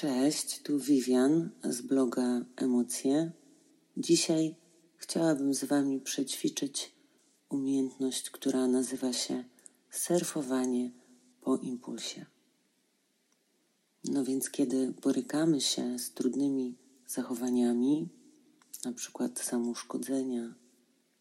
[0.00, 3.32] Cześć, tu Vivian z bloga Emocje.
[3.96, 4.54] Dzisiaj
[4.96, 6.94] chciałabym z Wami przećwiczyć
[7.48, 9.44] umiejętność, która nazywa się
[9.90, 10.90] surfowanie
[11.40, 12.26] po impulsie.
[14.04, 18.08] No więc, kiedy borykamy się z trudnymi zachowaniami,
[18.84, 20.54] na przykład samoszkodzenia,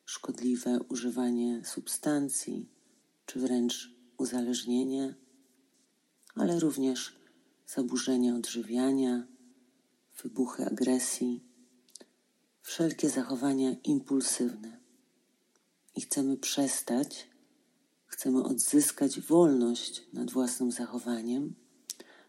[0.05, 2.69] szkodliwe używanie substancji,
[3.25, 5.15] czy wręcz uzależnienie,
[6.35, 7.24] ale również
[7.67, 9.27] zaburzenia odżywiania,
[10.23, 11.43] wybuchy agresji,
[12.61, 14.79] wszelkie zachowania impulsywne.
[15.95, 17.29] I chcemy przestać,
[18.05, 21.55] chcemy odzyskać wolność nad własnym zachowaniem,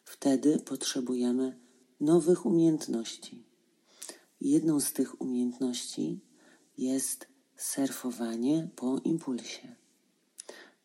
[0.04, 1.58] wtedy potrzebujemy
[2.00, 3.44] nowych umiejętności.
[4.40, 6.20] Jedną z tych umiejętności
[6.78, 9.76] jest surfowanie po impulsie.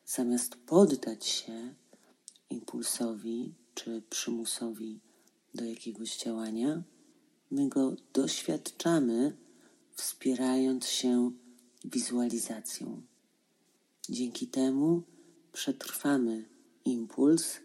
[0.06, 1.76] Zamiast poddać się
[2.50, 5.00] impulsowi czy przymusowi
[5.54, 6.84] do jakiegoś działania,
[7.52, 9.38] my go doświadczamy,
[9.96, 11.32] wspierając się
[11.86, 13.02] wizualizacją.
[14.10, 15.04] Dzięki temu
[15.54, 16.46] przetrwamy
[16.86, 17.58] impuls,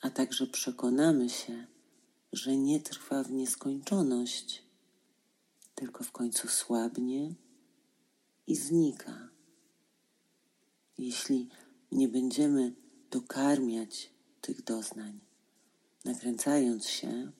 [0.00, 1.66] a także przekonamy się,
[2.32, 4.62] że nie trwa w nieskończoność,
[5.74, 7.34] tylko w końcu słabnie
[8.46, 9.28] i znika.
[10.98, 11.48] Jeśli
[11.92, 12.74] nie będziemy
[13.10, 14.15] dokarmiać
[14.46, 15.20] tych doznań,
[16.04, 17.32] nakręcając się,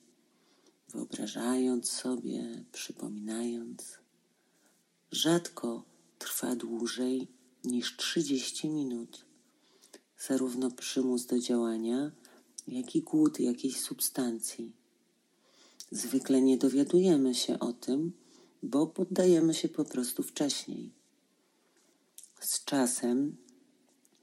[0.89, 3.97] wyobrażając sobie, przypominając,
[5.11, 5.83] rzadko
[6.19, 7.27] trwa dłużej
[7.63, 9.25] niż 30 minut.
[10.27, 12.11] Zarówno przymus do działania,
[12.67, 14.71] jak i głód jakiejś substancji.
[15.91, 18.13] Zwykle nie dowiadujemy się o tym,
[18.63, 20.91] bo poddajemy się po prostu wcześniej.
[22.39, 23.37] Z czasem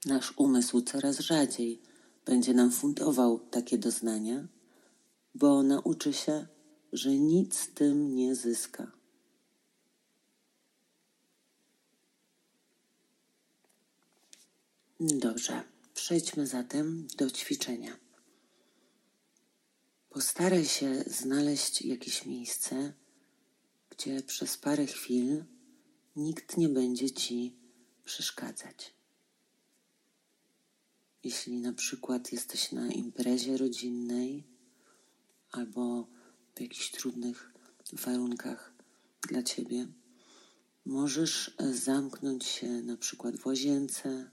[0.06, 1.93] nasz umysł coraz rzadziej
[2.24, 4.48] będzie nam fundował takie doznania,
[5.34, 6.46] bo nauczy się,
[6.92, 8.92] że nic z tym nie zyska.
[15.00, 15.62] Dobrze,
[15.94, 17.96] przejdźmy zatem do ćwiczenia.
[20.10, 22.92] Postaraj się znaleźć jakieś miejsce,
[23.90, 25.44] gdzie przez parę chwil
[26.16, 27.56] nikt nie będzie ci
[28.04, 28.94] przeszkadzać.
[31.24, 34.44] Jeśli na przykład jesteś na imprezie rodzinnej
[35.50, 36.06] albo
[36.54, 37.52] w jakichś trudnych
[37.92, 38.72] warunkach
[39.28, 39.86] dla ciebie,
[40.86, 44.30] możesz zamknąć się na przykład w łazience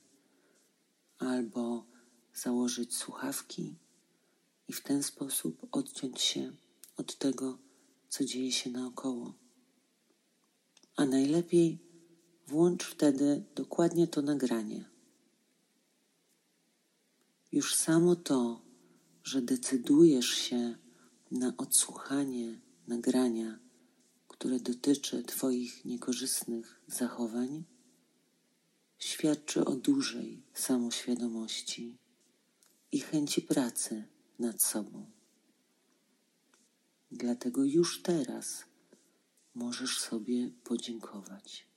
[1.17, 1.85] albo
[2.33, 3.75] założyć słuchawki
[4.67, 6.51] i w ten sposób odciąć się
[6.97, 7.57] od tego,
[8.09, 9.33] co dzieje się naokoło.
[10.95, 11.79] A najlepiej
[12.47, 14.90] włącz wtedy dokładnie to nagranie.
[17.51, 18.61] Już samo to,
[19.23, 20.77] że decydujesz się
[21.31, 23.59] na odsłuchanie nagrania,
[24.27, 27.63] które dotyczy Twoich niekorzystnych zachowań,
[28.97, 31.97] świadczy o dużej samoświadomości
[32.91, 34.07] i chęci pracy
[34.39, 35.11] nad sobą.
[37.11, 38.65] Dlatego już teraz
[39.53, 41.70] możesz sobie podziękować.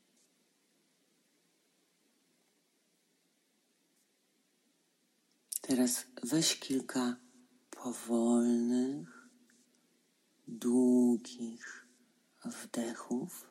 [5.67, 7.17] Teraz weź kilka
[7.71, 9.29] powolnych,
[10.49, 11.87] długich
[12.45, 13.51] wdechów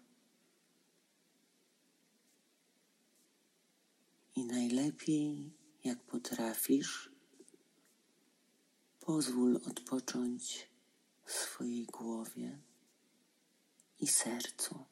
[4.36, 5.54] i najlepiej,
[5.84, 7.12] jak potrafisz,
[9.00, 10.70] pozwól odpocząć
[11.26, 12.60] swojej głowie
[14.00, 14.86] i sercu.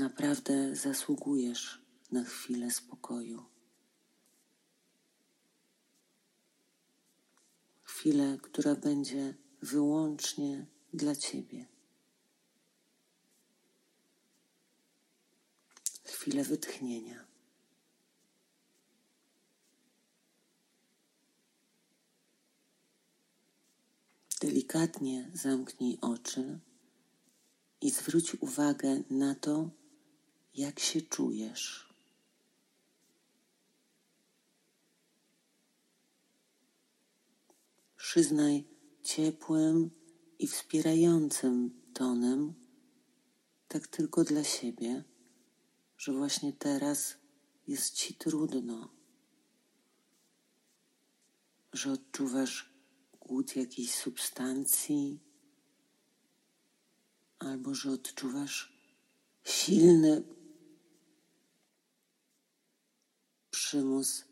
[0.00, 3.44] Naprawdę zasługujesz na chwilę spokoju.
[7.82, 11.66] Chwilę, która będzie wyłącznie dla Ciebie.
[16.04, 17.26] Chwilę wytchnienia.
[24.40, 26.60] Delikatnie zamknij oczy
[27.80, 29.79] i zwróć uwagę na to,
[30.54, 31.94] jak się czujesz.
[37.96, 38.64] Przyznaj
[39.02, 39.90] ciepłym
[40.38, 42.54] i wspierającym tonem,
[43.68, 45.04] tak tylko dla siebie,
[45.98, 47.16] że właśnie teraz
[47.66, 48.90] jest ci trudno,
[51.72, 52.74] że odczuwasz
[53.20, 55.20] głód jakiejś substancji,
[57.38, 58.80] albo że odczuwasz
[59.44, 60.39] silny
[63.60, 64.24] przymus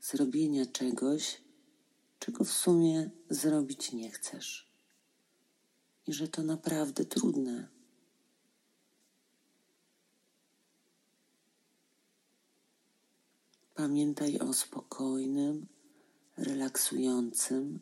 [0.00, 1.40] zrobienia czegoś,
[2.18, 4.68] czego w sumie zrobić nie chcesz.
[6.06, 7.68] I że to naprawdę trudne.
[13.74, 15.66] Pamiętaj o spokojnym,
[16.36, 17.80] relaksującym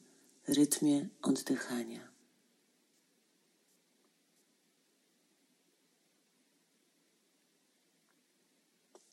[0.48, 2.10] rytmie oddychania.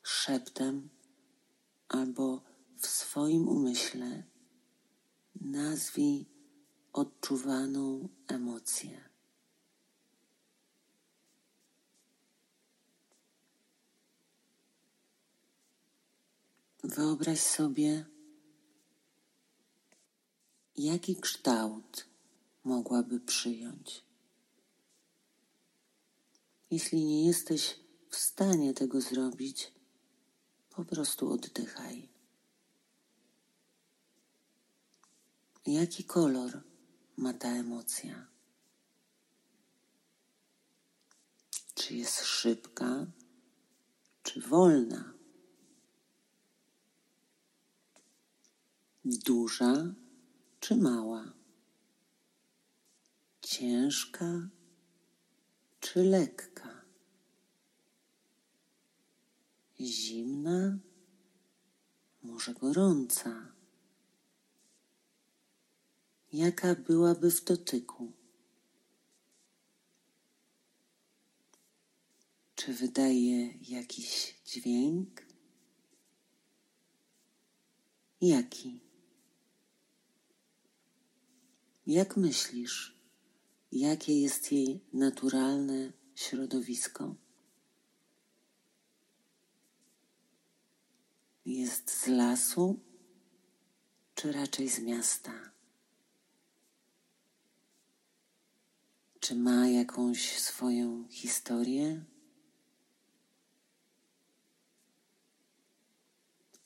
[0.04, 0.97] Szeptem
[1.90, 2.42] albo
[2.78, 4.24] w swoim umyśle
[5.42, 6.26] nazwij
[6.94, 9.10] odczuwaną emocję.
[16.84, 18.06] Wyobraź sobie,
[20.78, 22.06] jaki kształt
[22.64, 24.04] mogłaby przyjąć.
[26.72, 27.80] Jeśli nie jesteś
[28.10, 29.72] w stanie tego zrobić,
[30.78, 32.10] po prostu oddychaj.
[35.66, 36.64] Jaki kolor
[37.18, 38.28] ma ta emocja?
[41.76, 43.06] Czy jest szybka,
[44.24, 45.14] czy wolna?
[49.06, 49.94] Duża
[50.60, 51.34] czy mała?
[53.42, 54.50] Ciężka
[55.80, 56.77] czy lekka?
[59.80, 60.78] Zimna,
[62.24, 63.52] może gorąca?
[66.34, 68.12] Jaka byłaby w dotyku?
[72.56, 75.26] Czy wydaje jakiś dźwięk?
[78.22, 78.80] Jaki?
[81.88, 82.96] Jak myślisz,
[83.72, 87.27] jakie jest jej naturalne środowisko?
[91.48, 92.80] Jest z lasu,
[94.16, 95.52] czy raczej z miasta?
[99.20, 102.04] Czy ma jakąś swoją historię?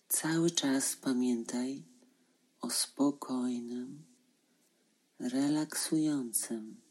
[0.07, 1.83] Cały czas pamiętaj
[2.61, 4.05] o spokojnym,
[5.19, 6.81] relaksującym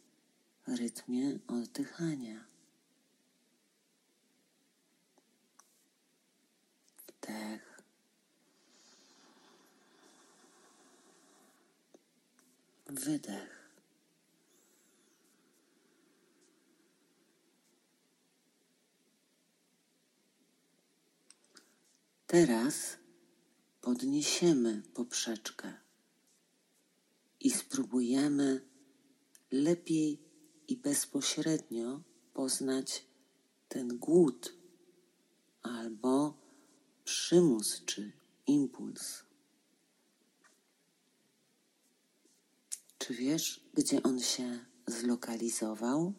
[0.66, 2.44] rytmie oddychania.
[7.06, 7.69] Wdech.
[12.90, 13.60] Wydech.
[22.26, 22.96] Teraz
[23.80, 25.74] podniesiemy poprzeczkę
[27.40, 28.68] i spróbujemy
[29.50, 30.18] lepiej
[30.68, 32.00] i bezpośrednio
[32.34, 33.06] poznać
[33.68, 34.54] ten głód
[35.62, 36.34] albo
[37.04, 38.12] przymus czy
[38.46, 39.29] impuls.
[43.10, 46.12] Czy wiesz, gdzie on się zlokalizował?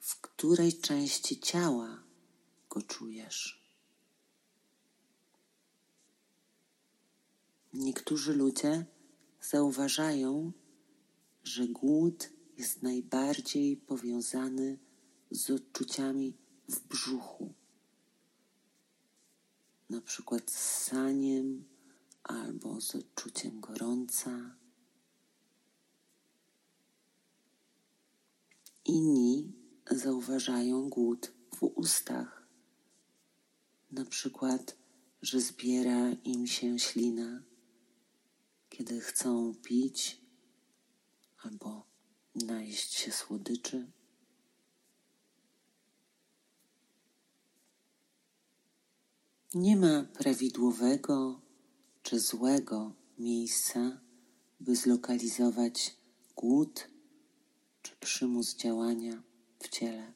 [0.00, 2.02] W której części ciała
[2.70, 3.62] go czujesz?
[7.74, 8.86] Niektórzy ludzie
[9.40, 10.52] zauważają,
[11.44, 14.78] że głód jest najbardziej powiązany
[15.30, 16.36] z odczuciami
[16.68, 17.54] w brzuchu,
[19.90, 21.71] na przykład z saniem
[22.24, 24.56] albo z odczuciem gorąca.
[28.84, 29.52] Inni
[29.90, 32.46] zauważają głód w ustach,
[33.90, 34.76] na przykład,
[35.22, 37.42] że zbiera im się ślina
[38.72, 40.20] kiedy chcą pić
[41.42, 41.86] albo
[42.34, 43.90] najeść się słodyczy.
[49.54, 51.40] Nie ma prawidłowego
[52.02, 54.00] czy złego miejsca,
[54.60, 55.96] by zlokalizować
[56.36, 56.88] głód
[57.82, 59.22] czy przymus działania
[59.58, 60.12] w ciele.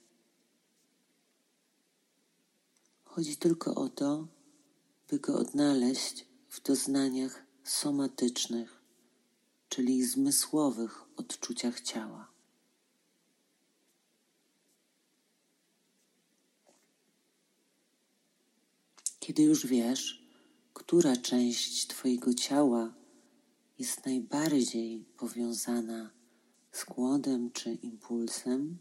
[3.04, 4.28] Chodzi tylko o to,
[5.08, 8.80] by go odnaleźć w doznaniach somatycznych,
[9.68, 12.28] czyli zmysłowych odczuciach ciała.
[19.20, 20.25] Kiedy już wiesz,
[20.76, 22.95] która część Twojego ciała
[23.78, 26.11] jest najbardziej powiązana
[26.73, 28.78] z głodem czy impulsem,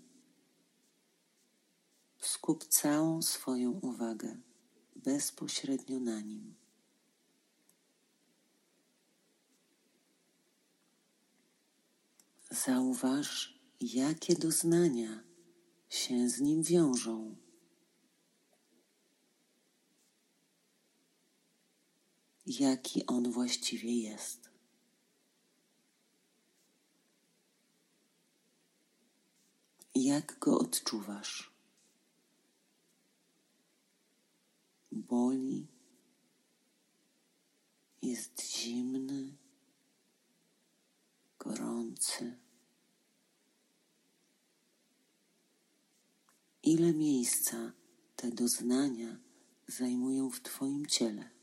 [2.19, 4.37] skup całą swoją uwagę
[4.95, 6.55] bezpośrednio na nim.
[12.51, 15.23] Zauważ, jakie doznania
[15.89, 17.44] się z nim wiążą.
[22.45, 24.49] Jaki on właściwie jest.
[29.95, 31.55] Jak go odczuwasz?
[34.91, 35.67] Boli,
[38.01, 39.37] jest zimny,
[41.39, 42.37] gorący.
[46.63, 47.71] Ile miejsca
[48.15, 49.17] te doznania
[49.67, 51.34] zajmują w Twoim ciele?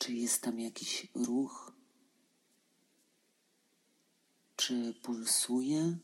[0.00, 1.72] Czy jest tam jakiś ruch?
[4.56, 5.98] Czy pulsuje?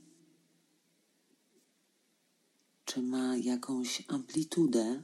[2.85, 5.03] Czy ma jakąś amplitudę?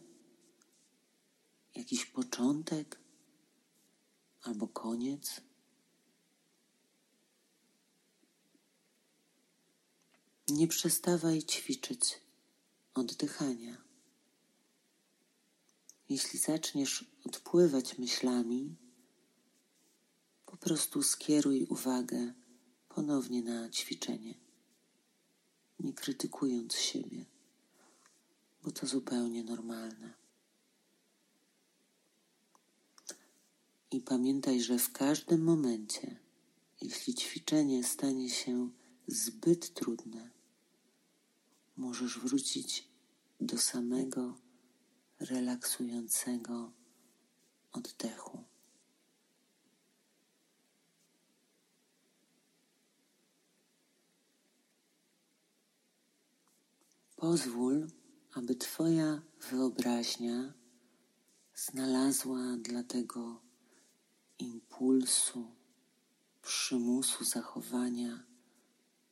[1.74, 3.00] Jakiś początek
[4.42, 5.40] albo koniec?
[10.48, 12.20] Nie przestawaj ćwiczyć
[12.94, 13.91] oddychania.
[16.12, 18.76] Jeśli zaczniesz odpływać myślami,
[20.46, 22.32] po prostu skieruj uwagę
[22.88, 24.34] ponownie na ćwiczenie,
[25.80, 27.24] nie krytykując siebie,
[28.62, 30.14] bo to zupełnie normalne.
[33.90, 36.16] I pamiętaj, że w każdym momencie,
[36.80, 38.70] jeśli ćwiczenie stanie się
[39.06, 40.30] zbyt trudne,
[41.76, 42.88] możesz wrócić
[43.40, 44.51] do samego
[45.24, 46.72] relaksującego
[47.72, 48.44] oddechu.
[57.16, 57.88] Pozwól,
[58.32, 60.52] aby Twoja wyobraźnia
[61.54, 63.40] znalazła dla tego
[64.38, 65.46] impulsu,
[66.42, 68.24] przymusu zachowania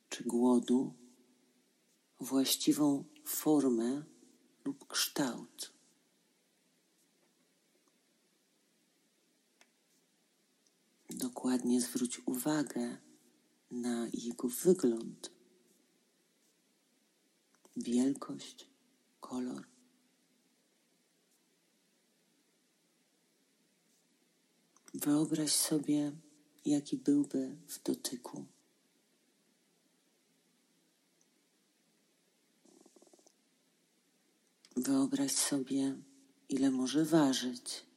[0.09, 0.93] czy głodu
[2.19, 4.03] właściwą formę
[4.65, 5.80] lub kształt.
[11.21, 12.97] Dokładnie zwróć uwagę
[13.71, 15.31] na jego wygląd,
[17.77, 18.67] wielkość,
[19.19, 19.67] kolor.
[24.93, 26.11] Wyobraź sobie,
[26.65, 28.45] jaki byłby w dotyku.
[34.77, 35.95] Wyobraź sobie,
[36.49, 37.90] ile może ważyć.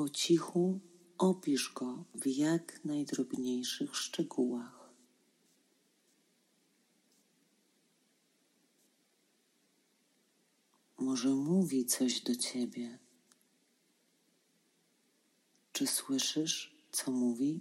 [0.00, 0.80] Po cichu
[1.18, 4.90] opisz go w jak najdrobniejszych szczegółach.
[10.98, 12.98] Może mówi coś do ciebie.
[15.72, 17.60] Czy słyszysz, co mówi?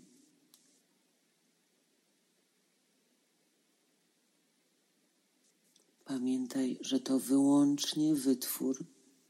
[6.05, 8.85] Pamiętaj, że to wyłącznie wytwór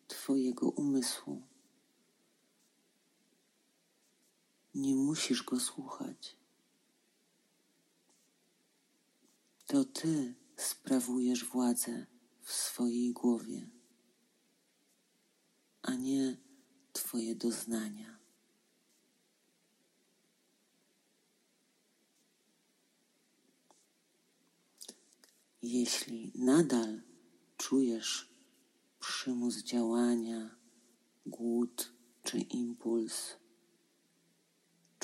[0.08, 1.49] Twojego umysłu.
[4.76, 6.36] Nie musisz go słuchać.
[9.66, 12.06] To Ty sprawujesz władzę
[12.42, 13.70] w swojej głowie,
[15.82, 16.38] a nie
[16.94, 18.20] Twoje doznania.
[25.62, 27.02] Jeśli nadal
[27.58, 28.30] czujesz
[29.00, 30.56] przymus działania,
[31.26, 33.36] głód czy impuls,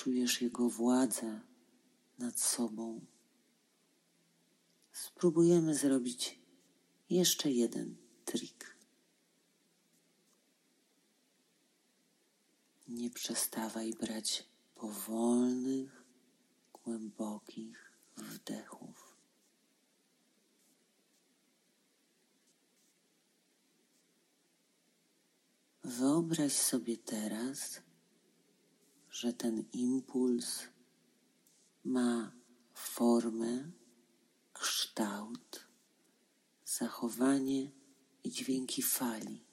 [0.06, 1.42] czujesz jego władzę
[2.20, 3.06] nad sobą,
[4.92, 6.40] spróbujemy zrobić
[7.10, 7.96] jeszcze jeden
[8.26, 8.78] trik.
[12.88, 16.04] Nie przestawaj brać powolnych,
[16.74, 19.18] głębokich wdechów.
[25.84, 27.82] Wyobraź sobie teraz,
[29.16, 30.64] że ten impuls
[31.84, 32.32] ma
[32.74, 33.72] formę,
[34.54, 35.68] kształt,
[36.66, 37.72] zachowanie
[38.24, 39.46] i dźwięki fali.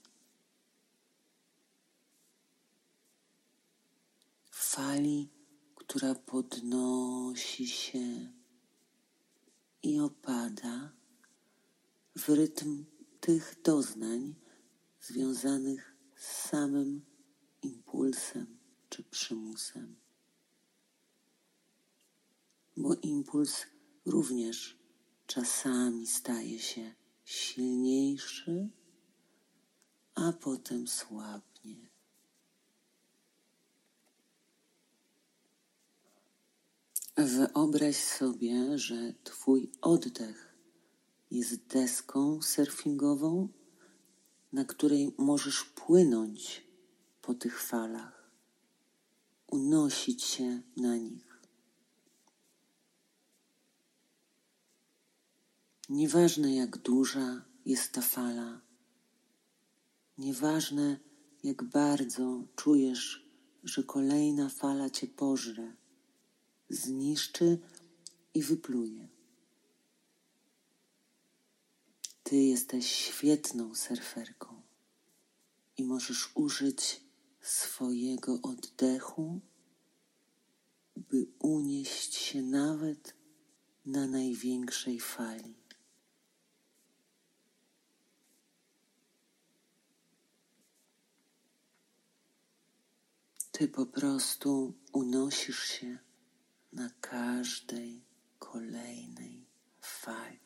[4.50, 5.28] Fali,
[5.74, 8.32] która podnosi się
[9.82, 10.92] i opada
[12.16, 12.84] w rytm
[13.20, 14.34] tych doznań
[15.00, 17.04] związanych z samym
[17.62, 18.61] impulsem
[18.92, 19.96] czy przymusem.
[22.76, 23.66] Bo impuls
[24.06, 24.78] również
[25.26, 26.94] czasami staje się
[27.24, 28.68] silniejszy,
[30.14, 31.88] a potem słabnie.
[37.16, 40.54] Wyobraź sobie, że Twój oddech
[41.30, 43.48] jest deską surfingową,
[44.52, 46.66] na której możesz płynąć
[47.22, 48.21] po tych falach,
[49.52, 51.42] unosić się na nich.
[55.88, 58.60] Nieważne jak duża jest ta fala,
[60.18, 60.98] nieważne
[61.42, 63.28] jak bardzo czujesz,
[63.64, 65.76] że kolejna fala cię pożre,
[66.68, 67.58] zniszczy
[68.34, 69.08] i wypluje.
[72.22, 74.62] Ty jesteś świetną surferką
[75.76, 77.00] i możesz użyć
[77.42, 79.40] swojego oddechu,
[80.96, 83.14] by unieść się nawet
[83.86, 85.54] na największej fali.
[93.52, 95.98] Ty po prostu unosisz się
[96.72, 98.04] na każdej
[98.38, 99.46] kolejnej
[99.80, 100.41] fali.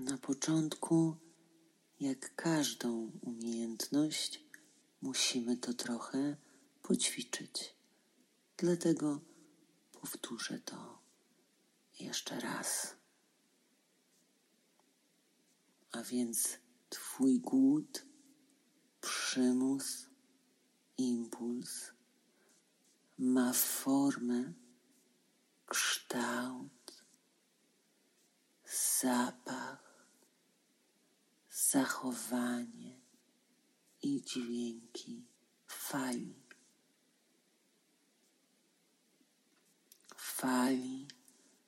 [0.00, 1.16] Na początku,
[2.00, 4.44] jak każdą umiejętność,
[5.02, 6.36] musimy to trochę
[6.82, 7.74] poćwiczyć.
[8.56, 9.20] Dlatego
[9.92, 10.98] powtórzę to
[12.00, 12.96] jeszcze raz.
[15.92, 18.04] A więc Twój głód,
[19.00, 20.06] przymus,
[20.98, 21.92] impuls
[23.18, 24.52] ma formę,
[25.66, 27.04] kształt,
[29.00, 29.89] zapach
[31.70, 33.00] zachowanie
[34.02, 35.24] i dźwięki
[35.66, 36.34] fali.
[40.16, 41.08] Fali,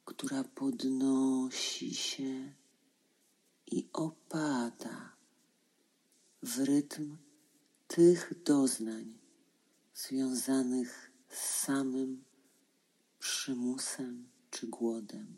[0.05, 2.55] która podnosi się
[3.67, 5.17] i opada
[6.43, 7.17] w rytm
[7.87, 9.19] tych doznań
[9.95, 12.25] związanych z samym
[13.19, 15.37] przymusem czy głodem.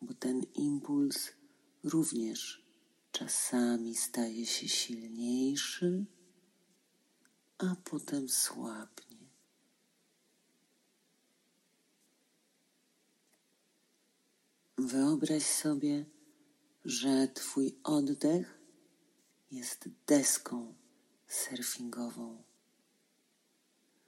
[0.00, 1.37] Bo ten impuls
[1.84, 2.68] również
[3.12, 6.04] czasami staje się silniejszy,
[7.58, 9.18] a potem słabnie.
[14.78, 16.04] Wyobraź sobie,
[16.84, 18.58] że Twój oddech
[19.50, 20.74] jest deską
[21.28, 22.42] surfingową,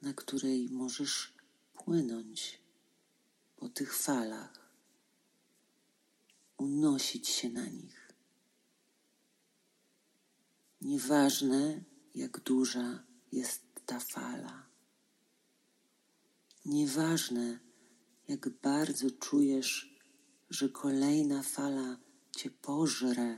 [0.01, 1.33] na której możesz
[1.73, 2.59] płynąć
[3.55, 4.60] po tych falach
[6.61, 8.13] unosić się na nich.
[10.81, 11.83] Nieważne,
[12.15, 14.65] jak duża jest ta fala.
[16.65, 17.59] Nieważne,
[18.27, 19.99] jak bardzo czujesz,
[20.49, 21.97] że kolejna fala
[22.37, 23.37] cię pożre,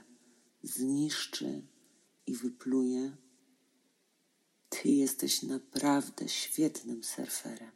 [0.63, 1.67] zniszczy
[2.27, 3.17] i wypluje.
[4.69, 7.71] Ty jesteś naprawdę świetnym surferem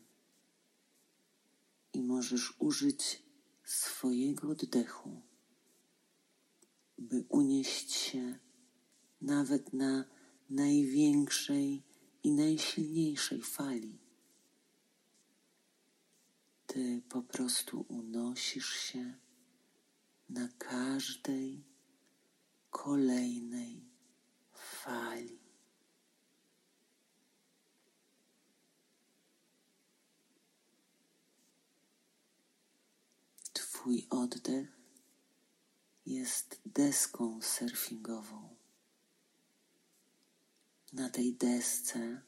[1.93, 3.23] i możesz użyć
[3.63, 5.26] swojego oddechu
[7.09, 8.39] by unieść się
[9.21, 10.05] nawet na
[10.49, 11.83] największej
[12.23, 13.99] i najsilniejszej fali.
[16.67, 19.17] Ty po prostu unosisz się
[20.29, 21.63] na każdej
[22.69, 23.85] kolejnej
[24.53, 25.39] fali.
[33.53, 34.76] Twój oddech
[36.07, 38.55] jest deską surfingową.
[40.93, 42.21] Na tej desce,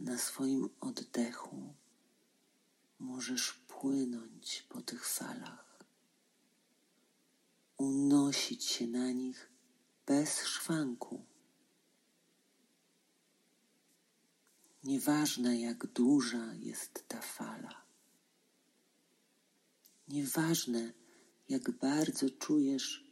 [0.00, 1.74] na swoim oddechu,
[2.98, 5.84] możesz płynąć po tych falach,
[7.76, 9.50] unosić się na nich
[10.06, 11.24] bez szwanku.
[14.84, 17.84] Nieważne, jak duża jest ta fala,
[20.08, 21.05] nieważne,
[21.48, 23.04] jak bardzo czujesz,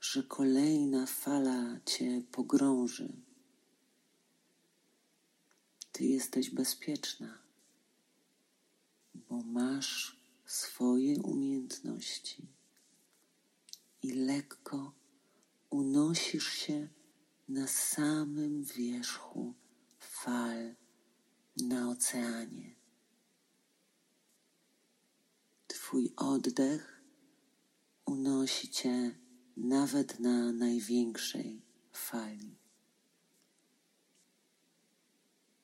[0.00, 3.12] że kolejna fala cię pogrąży.
[5.92, 7.38] Ty jesteś bezpieczna,
[9.14, 12.46] bo masz swoje umiejętności
[14.02, 14.92] i lekko
[15.70, 16.88] unosisz się
[17.48, 19.54] na samym wierzchu
[19.98, 20.74] fal
[21.56, 22.74] na oceanie.
[25.66, 26.99] Twój oddech
[28.10, 29.18] unosi cię
[29.56, 32.56] nawet na największej fali,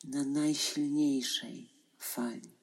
[0.04, 2.56] na najsilniejszej fali.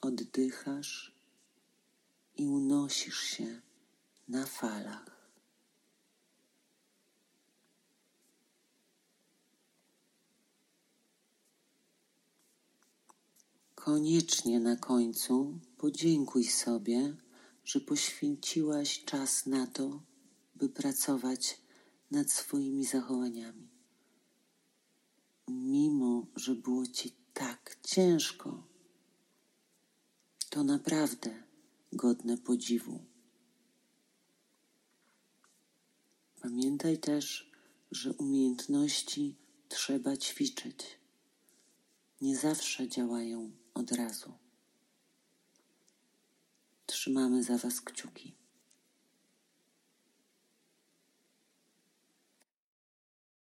[0.00, 1.14] Oddychasz
[2.36, 3.60] i unosisz się
[4.28, 5.13] na falach.
[13.84, 17.16] Koniecznie na końcu podziękuj sobie,
[17.64, 20.02] że poświęciłaś czas na to,
[20.54, 21.60] by pracować
[22.10, 23.68] nad swoimi zachowaniami.
[25.48, 28.66] Mimo, że było ci tak ciężko,
[30.50, 31.42] to naprawdę
[31.92, 33.04] godne podziwu.
[36.42, 37.50] Pamiętaj też,
[37.90, 39.36] że umiejętności
[39.68, 40.78] trzeba ćwiczyć.
[42.20, 44.32] Nie zawsze działają od razu.
[46.86, 48.43] Trzymamy za Was kciuki.